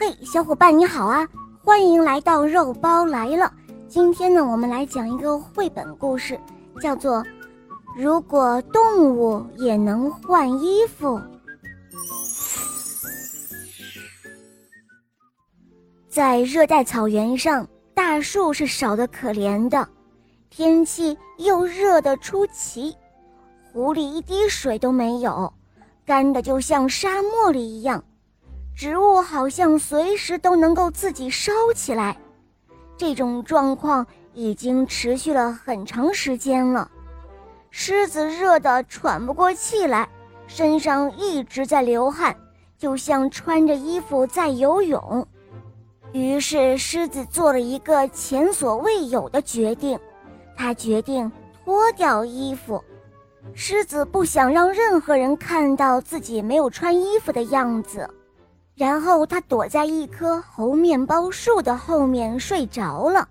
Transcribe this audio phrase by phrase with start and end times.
[0.00, 1.26] 嘿，小伙伴你好啊！
[1.64, 3.52] 欢迎来到肉包来了。
[3.88, 6.38] 今天呢，我们来讲一个绘本故事，
[6.80, 7.16] 叫做
[7.96, 11.18] 《如果动物也能换衣服》。
[16.08, 19.88] 在热带草原上，大树是少得可怜的，
[20.48, 22.96] 天气又热得出奇，
[23.72, 25.52] 湖里一滴水都没有，
[26.06, 28.04] 干的就像沙漠里一样。
[28.78, 32.16] 植物好像随时都能够自己烧起来，
[32.96, 36.88] 这种状况已经持续了很长时间了。
[37.70, 40.08] 狮子热得喘不过气来，
[40.46, 42.36] 身上一直在流汗，
[42.78, 45.26] 就像穿着衣服在游泳。
[46.12, 49.98] 于是，狮子做了一个前所未有的决定，
[50.56, 51.28] 他决定
[51.64, 52.80] 脱掉衣服。
[53.54, 58.08] 狮子不想让任何人看到自己没有穿衣服的样子。
[58.78, 63.28] 然后他躲在一棵猴面包树的后面睡着了。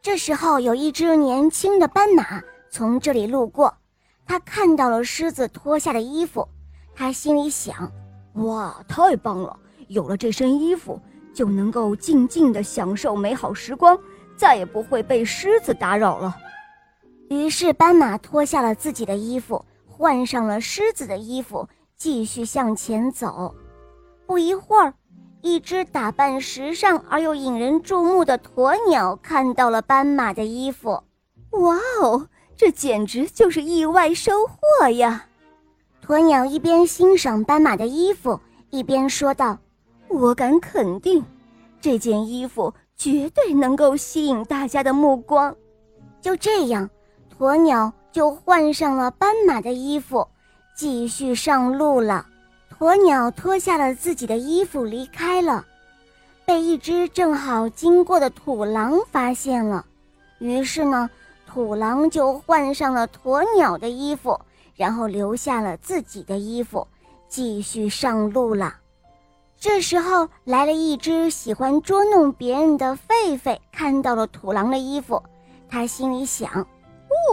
[0.00, 3.76] 这时候，有一只年轻的斑马从这里路过，
[4.24, 6.48] 他看到了狮子脱下的衣服，
[6.94, 7.90] 他心里想
[8.34, 9.58] ：“哇，太棒了！
[9.88, 11.00] 有了这身衣服，
[11.34, 13.98] 就能够静静地享受美好时光，
[14.36, 16.36] 再也不会被狮子打扰了。”
[17.30, 23.52] 于是，斑马脱下了自己的衣服，换上了狮子的衣服，继续向前走。
[24.26, 24.92] 不一会儿，
[25.40, 31.02] 一只打扮时尚而又引人注目的鸵鸟看到了斑马的衣服。
[31.50, 35.26] 哇哦，这简直就是意外收获呀！
[36.06, 38.38] 鸵鸟一边欣赏斑马的衣服，
[38.70, 39.58] 一边说道
[40.08, 41.24] ：“我敢肯定，
[41.80, 45.54] 这件衣服绝对能够吸引大家的目光。”
[46.20, 46.90] 就这样，
[47.38, 50.26] 鸵鸟就换上了斑马的衣服，
[50.76, 52.26] 继续上路了。
[52.78, 55.64] 鸵鸟脱下了自己的衣服离开了，
[56.44, 59.86] 被一只正好经过的土狼发现了。
[60.40, 61.08] 于是呢，
[61.46, 64.38] 土狼就换上了鸵鸟的衣服，
[64.74, 66.86] 然后留下了自己的衣服，
[67.28, 68.74] 继续上路了。
[69.58, 75.22] 这时候来了一只喜欢捉弄别人的狒狒，看到了土狼的衣服，
[75.66, 76.50] 他心里想：“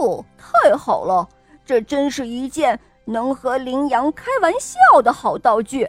[0.00, 1.28] 哦，太好了，
[1.66, 5.88] 这真是一件……”能和羚羊开玩笑的好道具，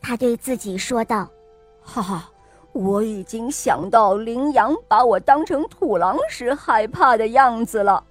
[0.00, 1.28] 他对自己说道
[1.80, 2.30] ：“哈哈，
[2.72, 8.04] 我已经想到羚羊把我当成土狼时害怕的样子了。”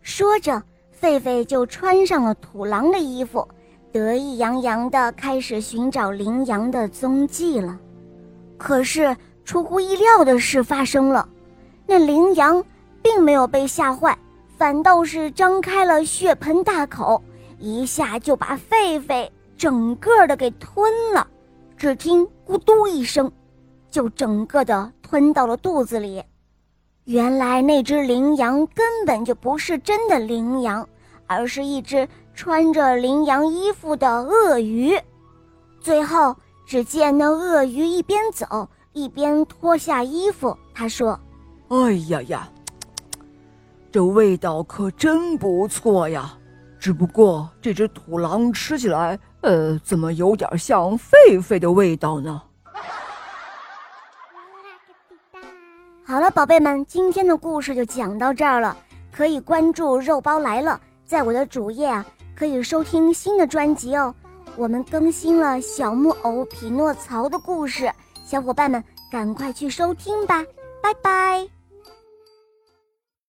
[0.00, 0.62] 说着，
[1.00, 3.46] 狒狒就穿上了土狼的衣服，
[3.92, 7.78] 得意洋洋地开始寻找羚羊的踪迹了。
[8.56, 11.28] 可是，出乎意料的事发生了，
[11.86, 12.64] 那羚羊
[13.02, 14.16] 并没有被吓坏，
[14.56, 17.22] 反倒是张开了血盆大口。
[17.64, 19.26] 一下就把狒狒
[19.56, 21.26] 整个的给吞了，
[21.78, 23.32] 只听咕嘟一声，
[23.90, 26.22] 就整个的吞到了肚子里。
[27.04, 30.86] 原来那只羚羊根本就不是真的羚羊，
[31.26, 34.94] 而是一只穿着羚羊衣服的鳄鱼。
[35.80, 36.36] 最后，
[36.66, 41.18] 只见那鳄鱼一边走一边脱下衣服，他说
[41.68, 42.48] ：“哎呀呀，
[43.90, 46.36] 这味道可真不错呀。”
[46.84, 52.42] 只不过这只土狼吃起来，呃，怎么有点像狒狒的味道呢？
[56.04, 58.76] 好了，宝贝们，今天的故事就讲到这儿了。
[59.10, 62.04] 可以关注“肉包来了”，在我的主页啊，
[62.36, 64.14] 可以收听新的专辑哦。
[64.54, 67.90] 我们更新了小木偶匹诺曹的故事，
[68.26, 70.44] 小伙伴们赶快去收听吧，
[70.82, 71.48] 拜拜。